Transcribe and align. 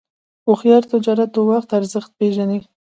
هوښیار 0.45 0.83
تجارت 0.93 1.29
د 1.33 1.37
وخت 1.49 1.69
ارزښت 1.79 2.11
پېژني. 2.19 2.59